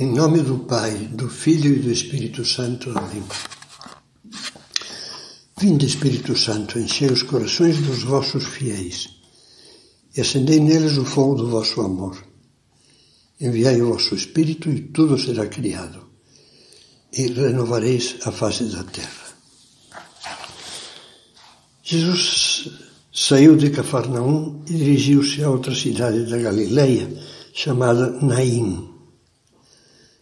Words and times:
Em 0.00 0.06
nome 0.06 0.40
do 0.40 0.60
Pai, 0.60 0.92
do 1.12 1.28
Filho 1.28 1.76
e 1.76 1.78
do 1.78 1.92
Espírito 1.92 2.42
Santo. 2.42 2.90
Amém. 2.96 3.22
Vinde, 5.60 5.84
Espírito 5.84 6.34
Santo, 6.38 6.78
enchei 6.78 7.10
os 7.10 7.22
corações 7.22 7.76
dos 7.76 8.02
vossos 8.02 8.46
fiéis 8.46 9.10
e 10.16 10.22
acendei 10.22 10.58
neles 10.58 10.96
o 10.96 11.04
fogo 11.04 11.34
do 11.34 11.50
vosso 11.50 11.82
amor. 11.82 12.16
Enviai 13.38 13.82
o 13.82 13.92
vosso 13.92 14.14
Espírito 14.14 14.70
e 14.70 14.80
tudo 14.80 15.18
será 15.18 15.46
criado, 15.46 16.08
e 17.12 17.26
renovareis 17.26 18.16
a 18.24 18.32
face 18.32 18.64
da 18.64 18.82
terra. 18.84 19.26
Jesus 21.82 22.70
saiu 23.12 23.54
de 23.54 23.68
Cafarnaum 23.68 24.62
e 24.66 24.72
dirigiu-se 24.72 25.44
a 25.44 25.50
outra 25.50 25.74
cidade 25.74 26.24
da 26.24 26.38
Galileia, 26.38 27.06
chamada 27.52 28.12
Naim 28.22 28.89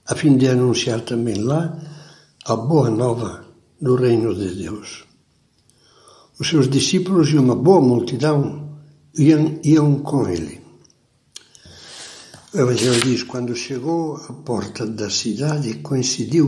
a 0.08 0.14
fim 0.14 0.38
de 0.38 0.48
anunciar 0.48 1.02
também 1.02 1.34
lá 1.34 1.78
a 2.46 2.56
boa 2.56 2.88
nova 2.88 3.44
do 3.80 3.94
reino 3.94 4.34
de 4.34 4.54
Deus. 4.54 5.04
Os 6.40 6.48
seus 6.48 6.68
discípulos 6.68 7.28
e 7.28 7.36
uma 7.36 7.54
boa 7.54 7.80
multidão 7.80 8.78
iam, 9.14 9.60
iam 9.62 9.98
com 10.00 10.26
ele. 10.26 10.60
O 12.54 12.58
Evangelho 12.58 13.00
diz: 13.02 13.22
quando 13.22 13.54
chegou 13.54 14.16
à 14.16 14.32
porta 14.32 14.86
da 14.86 15.10
cidade, 15.10 15.74
coincidiu 15.74 16.46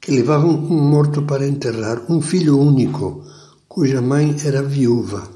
que 0.00 0.12
levavam 0.12 0.50
um 0.50 0.88
morto 0.88 1.22
para 1.22 1.46
enterrar, 1.46 2.10
um 2.10 2.22
filho 2.22 2.58
único, 2.58 3.22
cuja 3.68 4.00
mãe 4.00 4.34
era 4.42 4.62
viúva. 4.62 5.28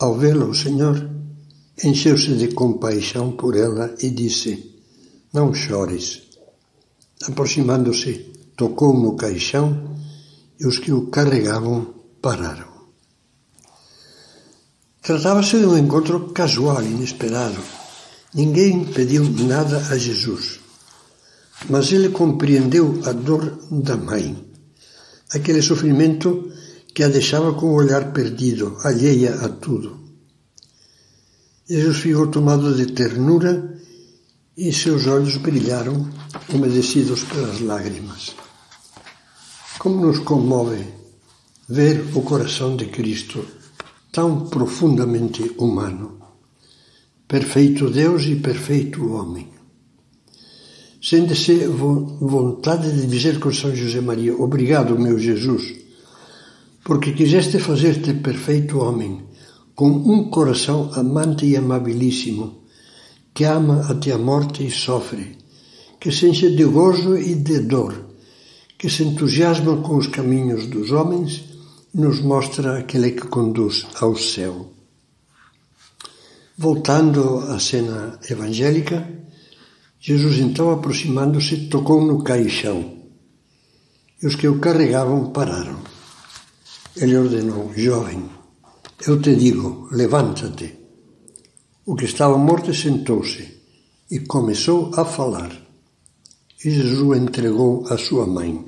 Ao 0.00 0.18
vê-la, 0.18 0.46
o 0.46 0.54
Senhor 0.54 1.08
encheu-se 1.84 2.34
de 2.34 2.48
compaixão 2.48 3.30
por 3.32 3.56
ela 3.56 3.94
e 4.02 4.10
disse: 4.10 4.73
não 5.34 5.52
chores. 5.52 6.22
Aproximando-se, 7.28 8.12
tocou 8.56 8.94
no 8.94 9.16
caixão 9.16 9.96
e 10.60 10.64
os 10.64 10.78
que 10.78 10.92
o 10.92 11.08
carregavam 11.08 11.92
pararam. 12.22 12.72
Tratava-se 15.02 15.58
de 15.58 15.66
um 15.66 15.76
encontro 15.76 16.30
casual, 16.32 16.82
inesperado. 16.82 17.60
Ninguém 18.32 18.84
pediu 18.84 19.24
nada 19.24 19.76
a 19.90 19.98
Jesus. 19.98 20.60
Mas 21.68 21.92
ele 21.92 22.10
compreendeu 22.10 23.00
a 23.04 23.12
dor 23.12 23.58
da 23.70 23.96
mãe, 23.96 24.36
aquele 25.30 25.62
sofrimento 25.62 26.50
que 26.94 27.02
a 27.02 27.08
deixava 27.08 27.52
com 27.54 27.66
o 27.66 27.74
olhar 27.74 28.12
perdido, 28.12 28.76
alheia 28.82 29.34
a 29.34 29.48
tudo. 29.48 29.98
Jesus 31.68 31.98
ficou 31.98 32.28
tomado 32.28 32.74
de 32.74 32.86
ternura 32.92 33.74
e 34.56 34.72
seus 34.72 35.06
olhos 35.06 35.36
brilharam, 35.36 36.08
umedecidos 36.48 37.24
pelas 37.24 37.60
lágrimas. 37.60 38.36
Como 39.78 40.06
nos 40.06 40.20
comove 40.20 40.86
ver 41.68 42.04
o 42.14 42.22
coração 42.22 42.76
de 42.76 42.86
Cristo 42.86 43.44
tão 44.12 44.46
profundamente 44.46 45.54
humano, 45.58 46.18
perfeito 47.26 47.90
Deus 47.90 48.22
e 48.24 48.36
perfeito 48.36 49.12
homem. 49.12 49.48
Sente-se 51.02 51.66
vontade 51.66 52.92
de 52.92 53.06
dizer 53.08 53.40
com 53.40 53.52
São 53.52 53.74
José 53.74 54.00
Maria: 54.00 54.34
Obrigado, 54.36 54.98
meu 54.98 55.18
Jesus, 55.18 55.74
porque 56.84 57.12
quiseste 57.12 57.58
fazer-te 57.58 58.14
perfeito 58.14 58.78
homem, 58.78 59.24
com 59.74 59.90
um 59.90 60.30
coração 60.30 60.92
amante 60.94 61.44
e 61.44 61.56
amabilíssimo 61.56 62.63
que 63.34 63.44
ama 63.44 63.86
até 63.90 64.12
a 64.12 64.18
morte 64.18 64.64
e 64.64 64.70
sofre, 64.70 65.36
que 66.00 66.12
se 66.12 66.28
enche 66.28 66.50
de 66.50 66.64
gozo 66.64 67.18
e 67.18 67.34
de 67.34 67.58
dor, 67.60 67.94
que 68.78 68.88
se 68.88 69.02
entusiasma 69.02 69.78
com 69.78 69.96
os 69.96 70.06
caminhos 70.06 70.66
dos 70.66 70.92
homens 70.92 71.44
e 71.92 71.98
nos 71.98 72.20
mostra 72.20 72.78
aquele 72.78 73.10
que 73.10 73.26
conduz 73.26 73.86
ao 74.00 74.16
céu. 74.16 74.72
Voltando 76.56 77.40
à 77.48 77.58
cena 77.58 78.20
evangélica, 78.30 79.08
Jesus 79.98 80.38
então, 80.38 80.70
aproximando-se, 80.70 81.68
tocou 81.68 82.04
no 82.04 82.22
caixão 82.22 83.02
e 84.22 84.26
os 84.26 84.36
que 84.36 84.46
o 84.46 84.60
carregavam 84.60 85.32
pararam. 85.32 85.80
Ele 86.96 87.16
ordenou: 87.16 87.72
Jovem, 87.74 88.30
eu 89.08 89.20
te 89.20 89.34
digo, 89.34 89.88
levanta-te. 89.90 90.83
O 91.86 91.94
que 91.94 92.06
estava 92.06 92.38
morto 92.38 92.72
sentou-se 92.72 93.46
e 94.10 94.20
começou 94.20 94.90
a 94.96 95.04
falar. 95.04 95.52
E 96.64 96.70
Jesus 96.70 97.18
entregou 97.20 97.86
à 97.92 97.98
sua 97.98 98.26
mãe. 98.26 98.64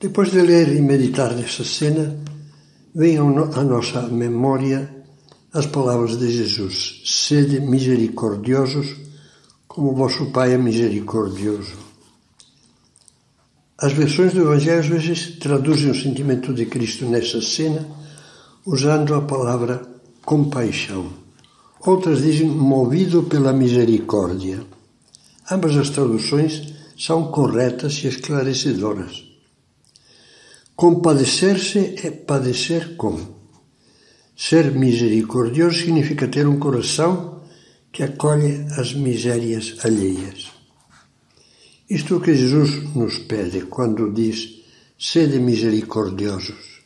Depois 0.00 0.30
de 0.30 0.40
ler 0.40 0.68
e 0.76 0.80
meditar 0.80 1.34
nessa 1.34 1.64
cena, 1.64 2.16
vem 2.94 3.18
à 3.18 3.64
nossa 3.64 4.02
memória 4.02 5.04
as 5.52 5.66
palavras 5.66 6.16
de 6.18 6.30
Jesus: 6.30 7.02
Sede 7.04 7.58
misericordiosos, 7.58 8.94
como 9.66 9.92
vosso 9.92 10.26
Pai 10.26 10.52
é 10.52 10.58
misericordioso. 10.58 11.78
As 13.76 13.92
versões 13.92 14.32
do 14.32 14.42
Evangelho 14.42 14.78
às 14.78 14.86
vezes 14.86 15.36
traduzem 15.40 15.90
o 15.90 16.00
sentimento 16.00 16.54
de 16.54 16.66
Cristo 16.66 17.06
nessa 17.06 17.42
cena 17.42 17.84
usando 18.64 19.16
a 19.16 19.22
palavra 19.22 19.82
compaixão. 20.24 21.23
Outras 21.86 22.22
dizem 22.22 22.48
movido 22.48 23.24
pela 23.24 23.52
misericórdia. 23.52 24.64
Ambas 25.50 25.76
as 25.76 25.90
traduções 25.90 26.72
são 26.98 27.30
corretas 27.30 28.02
e 28.02 28.06
esclarecedoras. 28.06 29.24
Compadecer-se 30.74 31.94
é 32.02 32.10
padecer 32.10 32.96
com. 32.96 33.20
Ser 34.34 34.72
misericordioso 34.72 35.78
significa 35.80 36.26
ter 36.26 36.46
um 36.48 36.58
coração 36.58 37.42
que 37.92 38.02
acolhe 38.02 38.66
as 38.78 38.94
misérias 38.94 39.76
alheias. 39.84 40.50
Isto 41.88 42.18
que 42.18 42.34
Jesus 42.34 42.94
nos 42.94 43.18
pede 43.18 43.66
quando 43.66 44.10
diz: 44.10 44.64
sede 44.98 45.38
misericordiosos. 45.38 46.80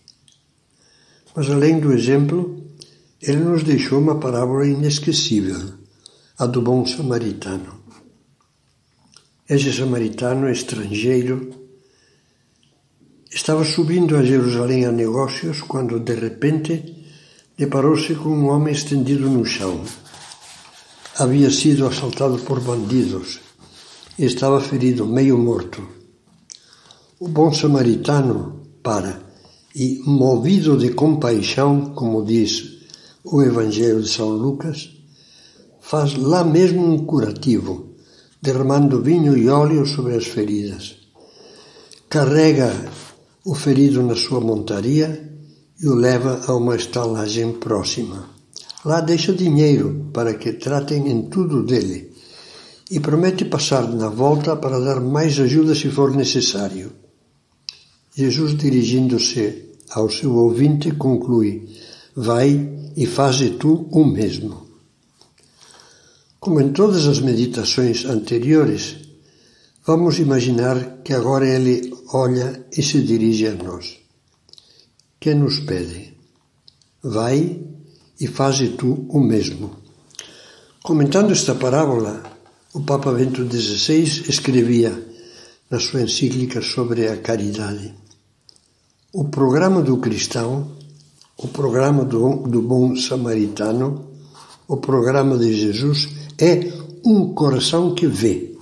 Mas 1.36 1.48
além 1.48 1.78
do 1.78 1.92
exemplo, 1.92 2.67
ele 3.20 3.42
nos 3.42 3.64
deixou 3.64 3.98
uma 3.98 4.20
parábola 4.20 4.66
inesquecível, 4.66 5.72
a 6.38 6.46
do 6.46 6.62
bom 6.62 6.86
samaritano. 6.86 7.80
Esse 9.48 9.72
samaritano 9.72 10.48
estrangeiro 10.48 11.50
estava 13.28 13.64
subindo 13.64 14.16
a 14.16 14.22
Jerusalém 14.22 14.84
a 14.84 14.92
negócios 14.92 15.62
quando, 15.62 15.98
de 15.98 16.14
repente, 16.14 17.04
deparou-se 17.56 18.14
com 18.14 18.28
um 18.28 18.48
homem 18.48 18.72
estendido 18.72 19.28
no 19.28 19.44
chão. 19.44 19.82
Havia 21.16 21.50
sido 21.50 21.88
assaltado 21.88 22.38
por 22.38 22.60
bandidos 22.60 23.40
e 24.16 24.26
estava 24.26 24.60
ferido, 24.60 25.04
meio 25.04 25.36
morto. 25.36 25.84
O 27.18 27.26
bom 27.26 27.52
samaritano 27.52 28.62
para 28.80 29.20
e, 29.74 30.00
movido 30.06 30.76
de 30.78 30.90
compaixão, 30.90 31.92
como 31.96 32.24
diz 32.24 32.77
o 33.30 33.42
Evangelho 33.42 34.02
de 34.02 34.08
São 34.08 34.30
Lucas, 34.30 34.90
faz 35.80 36.16
lá 36.16 36.42
mesmo 36.42 36.84
um 36.84 37.04
curativo, 37.04 37.94
derramando 38.40 39.02
vinho 39.02 39.36
e 39.36 39.48
óleo 39.48 39.86
sobre 39.86 40.14
as 40.14 40.26
feridas. 40.26 40.96
Carrega 42.08 42.72
o 43.44 43.54
ferido 43.54 44.02
na 44.02 44.14
sua 44.14 44.40
montaria 44.40 45.30
e 45.80 45.88
o 45.88 45.94
leva 45.94 46.42
a 46.46 46.54
uma 46.54 46.76
estalagem 46.76 47.52
próxima. 47.52 48.30
Lá 48.84 49.00
deixa 49.00 49.32
dinheiro 49.32 50.08
para 50.12 50.34
que 50.34 50.52
tratem 50.54 51.08
em 51.08 51.22
tudo 51.28 51.62
dele 51.62 52.12
e 52.90 52.98
promete 52.98 53.44
passar 53.44 53.86
na 53.92 54.08
volta 54.08 54.56
para 54.56 54.80
dar 54.80 55.00
mais 55.00 55.38
ajuda 55.38 55.74
se 55.74 55.90
for 55.90 56.14
necessário. 56.14 56.92
Jesus, 58.14 58.56
dirigindo-se 58.56 59.74
ao 59.90 60.10
seu 60.10 60.34
ouvinte, 60.34 60.90
conclui: 60.92 61.68
Vai 62.20 62.90
e 62.96 63.06
faze 63.06 63.50
tu 63.50 63.86
o 63.92 64.04
mesmo. 64.04 64.66
Como 66.40 66.60
em 66.60 66.72
todas 66.72 67.06
as 67.06 67.20
meditações 67.20 68.04
anteriores, 68.04 68.96
vamos 69.86 70.18
imaginar 70.18 70.98
que 71.04 71.12
agora 71.12 71.48
ele 71.48 71.94
olha 72.12 72.66
e 72.76 72.82
se 72.82 73.02
dirige 73.02 73.46
a 73.46 73.54
nós. 73.54 73.98
Que 75.20 75.32
nos 75.32 75.60
pede? 75.60 76.12
Vai 77.00 77.64
e 78.18 78.26
faze 78.26 78.70
tu 78.70 79.06
o 79.10 79.20
mesmo. 79.20 79.76
Comentando 80.82 81.30
esta 81.30 81.54
parábola, 81.54 82.20
o 82.74 82.80
Papa 82.80 83.12
Bento 83.12 83.48
XVI 83.48 84.28
escrevia 84.28 85.06
na 85.70 85.78
sua 85.78 86.02
encíclica 86.02 86.60
sobre 86.62 87.06
a 87.06 87.16
caridade: 87.18 87.94
O 89.12 89.28
programa 89.28 89.82
do 89.82 89.98
cristão 89.98 90.77
o 91.38 91.46
programa 91.46 92.04
do, 92.04 92.38
do 92.48 92.60
bom 92.60 92.96
samaritano, 92.96 94.08
o 94.66 94.76
programa 94.76 95.38
de 95.38 95.54
Jesus, 95.54 96.08
é 96.36 96.72
um 97.04 97.32
coração 97.32 97.94
que 97.94 98.08
vê. 98.08 98.56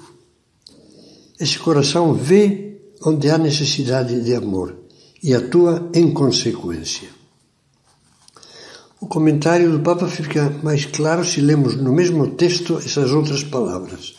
Esse 1.41 1.59
coração 1.59 2.13
vê 2.13 2.79
onde 3.05 3.31
há 3.31 3.39
necessidade 3.39 4.23
de 4.23 4.35
amor 4.35 4.77
e 5.23 5.35
atua 5.35 5.91
em 5.95 6.13
consequência. 6.13 7.09
O 9.01 9.07
comentário 9.07 9.71
do 9.73 9.81
Papa 9.81 10.07
fica 10.07 10.51
mais 10.63 10.85
claro 10.85 11.25
se 11.25 11.41
lemos 11.41 11.77
no 11.77 11.93
mesmo 11.93 12.29
texto 12.29 12.79
essas 12.79 13.11
outras 13.11 13.43
palavras. 13.43 14.15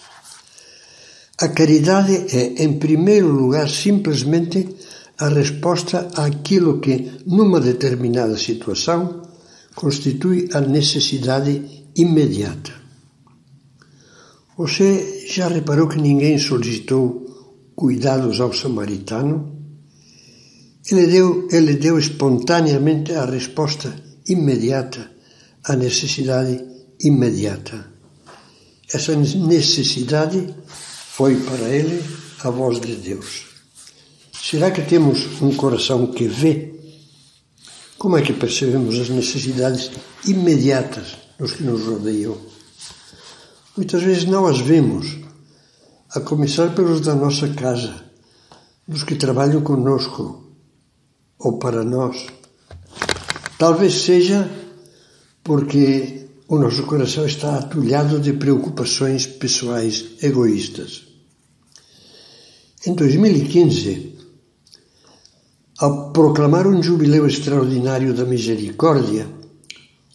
A 1.39 1.47
caridade 1.47 2.13
é, 2.35 2.63
em 2.63 2.79
primeiro 2.79 3.27
lugar, 3.27 3.69
simplesmente 3.69 4.67
a 5.19 5.29
resposta 5.29 6.09
àquilo 6.15 6.79
que, 6.79 7.11
numa 7.25 7.59
determinada 7.59 8.37
situação, 8.37 9.23
constitui 9.75 10.49
a 10.53 10.61
necessidade 10.61 11.85
imediata. 11.95 12.71
Você 14.57 15.27
já 15.27 15.47
reparou 15.47 15.87
que 15.87 15.99
ninguém 15.99 16.37
solicitou 16.37 17.25
cuidados 17.75 18.39
ao 18.39 18.53
samaritano? 18.53 19.55
Ele 20.89 21.07
deu, 21.07 21.47
ele 21.51 21.75
deu 21.75 21.99
espontaneamente 21.99 23.13
a 23.13 23.25
resposta 23.25 23.93
imediata 24.27 25.11
à 25.63 25.75
necessidade 25.75 26.63
imediata. 27.03 27.91
Essa 28.91 29.15
necessidade 29.15 30.55
foi 30.65 31.35
para 31.35 31.69
ele 31.69 32.01
a 32.43 32.49
voz 32.49 32.79
de 32.79 32.95
Deus. 32.95 33.46
Será 34.41 34.71
que 34.71 34.81
temos 34.81 35.41
um 35.41 35.55
coração 35.55 36.07
que 36.07 36.25
vê? 36.25 36.73
Como 37.97 38.17
é 38.17 38.21
que 38.21 38.33
percebemos 38.33 38.97
as 38.99 39.09
necessidades 39.09 39.91
imediatas 40.25 41.17
dos 41.37 41.53
que 41.53 41.63
nos 41.63 41.83
rodeiam? 41.83 42.37
Muitas 43.75 44.03
vezes 44.03 44.25
não 44.25 44.45
as 44.45 44.59
vemos, 44.59 45.17
a 46.11 46.21
começar 46.21 46.73
pelos 46.73 47.01
da 47.01 47.13
nossa 47.13 47.47
casa, 47.49 48.05
dos 48.87 49.03
que 49.03 49.15
trabalham 49.15 49.61
conosco 49.61 50.53
ou 51.37 51.59
para 51.59 51.83
nós. 51.83 52.25
Talvez 53.57 53.93
seja 54.01 54.49
porque 55.43 56.27
o 56.47 56.57
nosso 56.57 56.83
coração 56.83 57.25
está 57.25 57.57
atulhado 57.57 58.19
de 58.19 58.33
preocupações 58.33 59.25
pessoais 59.25 60.05
egoístas. 60.21 61.05
Em 62.85 62.93
2015, 62.93 64.16
ao 65.79 66.11
proclamar 66.11 66.65
um 66.65 66.81
jubileu 66.81 67.27
extraordinário 67.27 68.11
da 68.11 68.25
misericórdia, 68.25 69.27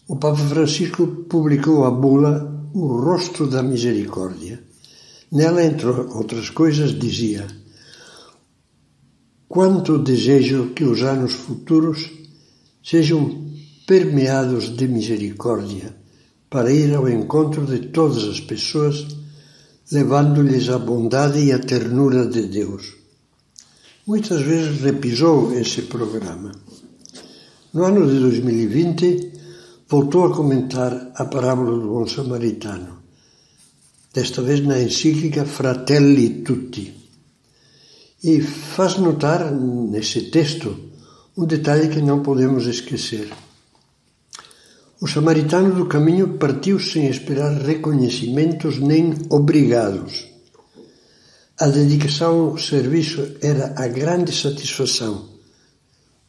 o 0.05 0.17
Papa 0.17 0.43
Francisco 0.43 1.07
publicou 1.29 1.85
a 1.85 1.91
bula 1.91 2.51
O 2.73 2.85
Rosto 2.99 3.47
da 3.47 3.63
Misericórdia. 3.63 4.61
Nela, 5.31 5.63
entre 5.63 5.87
outras 5.87 6.49
coisas, 6.49 6.91
dizia: 6.91 7.47
Quanto 9.47 9.99
desejo 9.99 10.73
que 10.75 10.83
os 10.83 11.01
anos 11.01 11.31
futuros 11.31 12.11
sejam 12.83 13.47
permeados 13.87 14.75
de 14.75 14.87
misericórdia, 14.87 15.95
para 16.49 16.73
ir 16.73 16.93
ao 16.93 17.07
encontro 17.07 17.65
de 17.65 17.87
todas 17.87 18.25
as 18.25 18.41
pessoas, 18.41 19.07
levando-lhes 19.89 20.67
a 20.67 20.77
bondade 20.77 21.39
e 21.39 21.53
a 21.53 21.59
ternura 21.59 22.27
de 22.27 22.47
Deus 22.47 23.02
muitas 24.05 24.41
vezes 24.41 24.81
repisou 24.81 25.53
esse 25.53 25.83
programa. 25.83 26.51
No 27.73 27.85
ano 27.85 28.05
de 28.05 28.19
2020, 28.19 29.31
voltou 29.87 30.25
a 30.25 30.35
comentar 30.35 31.11
a 31.15 31.25
parábola 31.25 31.79
do 31.79 31.87
bom 31.87 32.05
samaritano, 32.05 33.01
desta 34.13 34.41
vez 34.41 34.59
na 34.59 34.81
encíclica 34.81 35.45
Fratelli 35.45 36.41
Tutti, 36.41 36.93
e 38.23 38.41
faz 38.41 38.97
notar 38.97 39.51
nesse 39.51 40.29
texto 40.29 40.77
um 41.37 41.45
detalhe 41.45 41.87
que 41.87 42.01
não 42.01 42.21
podemos 42.21 42.67
esquecer. 42.67 43.31
O 45.01 45.07
samaritano 45.07 45.73
do 45.75 45.85
caminho 45.85 46.37
partiu 46.37 46.77
sem 46.79 47.07
esperar 47.07 47.53
reconhecimentos 47.53 48.79
nem 48.79 49.13
obrigados 49.29 50.32
a 51.59 51.67
dedicação 51.67 52.49
ao 52.49 52.57
serviço 52.57 53.37
era 53.41 53.73
a 53.77 53.87
grande 53.87 54.31
satisfação 54.35 55.29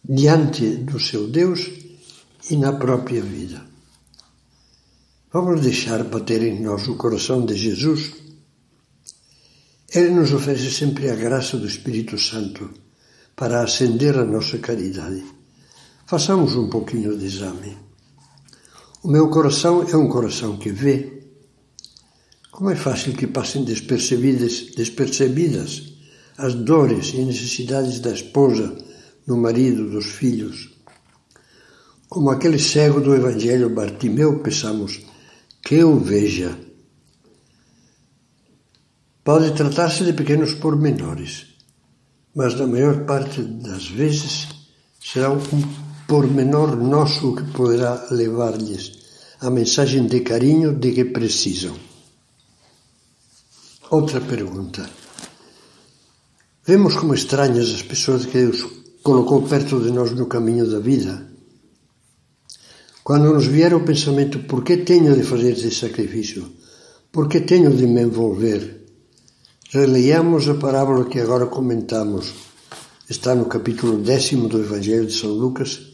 diante 0.06 0.76
do 0.76 1.00
seu 1.00 1.29
Deus 1.29 1.71
e 2.50 2.56
na 2.56 2.75
própria 2.75 3.23
vida. 3.23 3.62
Vamos 5.32 5.62
deixar 5.62 6.05
bater 6.05 6.43
em 6.43 6.61
nós 6.61 6.87
o 6.87 6.97
coração 6.97 7.44
de 7.44 7.56
Jesus? 7.56 8.12
Ele 9.93 10.11
nos 10.11 10.32
oferece 10.32 10.71
sempre 10.71 11.11
a 11.11 11.15
graça 11.15 11.56
do 11.56 11.67
Espírito 11.67 12.19
Santo 12.19 12.71
para 13.35 13.62
acender 13.62 14.17
a 14.19 14.25
nossa 14.25 14.59
caridade. 14.59 15.25
Façamos 16.06 16.55
um 16.55 16.69
pouquinho 16.69 17.17
de 17.17 17.25
exame. 17.25 17.76
O 19.03 19.09
meu 19.09 19.29
coração 19.31 19.82
é 19.82 19.97
um 19.97 20.09
coração 20.09 20.59
que 20.59 20.71
vê, 20.71 21.24
como 22.55 22.71
é 22.71 22.77
fácil 22.77 23.15
que 23.15 23.27
passem 23.27 23.65
despercebidas, 23.65 24.71
despercebidas 24.77 25.93
as 26.39 26.55
dores 26.55 27.12
e 27.12 27.25
necessidades 27.25 27.99
da 27.99 28.12
esposa, 28.12 28.79
do 29.27 29.37
marido, 29.37 29.91
dos 29.91 30.06
filhos. 30.06 30.71
Como 32.09 32.31
aquele 32.31 32.61
cego 32.61 33.01
do 33.01 33.12
Evangelho 33.12 33.71
Bartimeu, 33.71 34.39
pensamos, 34.39 35.01
que 35.65 35.75
eu 35.75 35.99
veja. 35.99 36.56
Pode 39.25 39.50
tratar-se 39.57 40.05
de 40.05 40.12
pequenos 40.12 40.55
pormenores, 40.55 41.57
mas 42.37 42.55
na 42.55 42.69
maior 42.69 43.05
parte 43.05 43.43
das 43.43 43.89
vezes 43.89 44.47
será 45.03 45.33
um 45.33 45.41
pormenor 46.07 46.77
nosso 46.77 47.35
que 47.35 47.50
poderá 47.50 48.07
levar-lhes 48.12 48.93
a 49.41 49.50
mensagem 49.50 50.07
de 50.07 50.21
carinho 50.21 50.73
de 50.73 50.93
que 50.93 51.07
precisam. 51.07 51.94
Outra 53.91 54.21
pergunta. 54.21 54.89
Vemos 56.67 56.97
como 56.97 57.15
estranhas 57.15 57.69
as 57.69 57.83
pessoas 57.83 58.25
que 58.25 58.39
Deus 58.39 58.65
colocou 59.03 59.43
perto 59.43 59.79
de 59.79 59.91
nós 59.91 60.13
no 60.13 60.27
caminho 60.27 60.67
da 60.67 60.79
vida. 60.79 61.31
Quando 63.03 63.35
nos 63.35 63.47
vier 63.47 63.75
o 63.75 63.85
pensamento, 63.85 64.39
por 64.49 64.65
que 64.65 64.79
tenho 64.79 65.15
de 65.15 65.23
fazer 65.23 65.53
esse 65.53 65.71
sacrifício? 65.71 66.50
Por 67.12 67.29
que 67.29 67.43
tenho 67.43 67.71
de 67.76 67.87
me 67.87 68.00
envolver? 68.00 68.87
Releiamos 69.71 70.49
a 70.49 70.55
parábola 70.55 71.05
que 71.05 71.21
agora 71.21 71.47
comentamos. 71.47 72.33
Está 73.09 73.35
no 73.35 73.45
capítulo 73.45 73.99
décimo 73.99 74.49
do 74.49 74.61
Evangelho 74.61 75.07
de 75.07 75.12
São 75.12 75.31
Lucas 75.31 75.93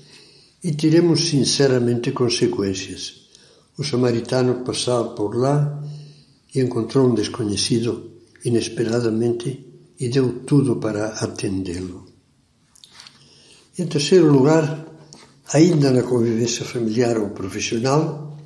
e 0.63 0.71
tiremos 0.71 1.29
sinceramente 1.29 2.13
consequências. 2.13 3.27
O 3.77 3.83
samaritano 3.83 4.63
passava 4.65 5.09
por 5.11 5.35
lá 5.35 5.83
e 6.55 6.61
encontrou 6.61 7.09
um 7.09 7.15
desconhecido 7.15 8.11
inesperadamente 8.45 9.67
e 9.99 10.09
deu 10.09 10.41
tudo 10.41 10.77
para 10.77 11.09
atendê-lo. 11.09 12.07
Em 13.79 13.87
terceiro 13.87 14.33
lugar, 14.33 14.87
ainda 15.53 15.91
na 15.91 16.03
convivência 16.03 16.65
familiar 16.65 17.19
ou 17.19 17.31
profissional, 17.31 18.37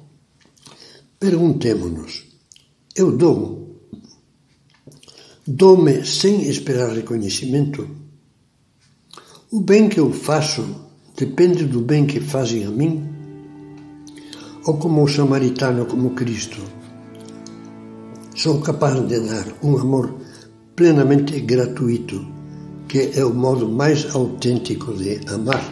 perguntemo-nos: 1.19 2.25
eu 2.95 3.17
dou? 3.17 3.65
Dou-me 5.47 6.05
sem 6.07 6.49
esperar 6.49 6.95
reconhecimento? 6.95 7.89
O 9.51 9.61
bem 9.61 9.89
que 9.89 10.01
eu 10.01 10.13
faço 10.13 10.65
depende 11.17 11.65
do 11.65 11.81
bem 11.81 12.07
que 12.07 12.21
fazem 12.21 12.65
a 12.65 12.71
mim? 12.71 13.09
Ou 14.65 14.79
como 14.79 15.03
o 15.03 15.09
samaritano, 15.09 15.87
como 15.87 16.15
Cristo? 16.15 16.61
Sou 18.45 18.61
capaz 18.61 19.01
de 19.09 19.21
dar 19.21 19.47
um 19.63 19.79
amor 19.79 20.15
plenamente 20.77 21.41
gratuito, 21.41 22.27
que 22.87 23.11
é 23.19 23.25
o 23.25 23.33
modo 23.33 23.67
mais 23.67 24.15
autêntico 24.15 24.93
de 24.93 25.19
amar. 25.33 25.65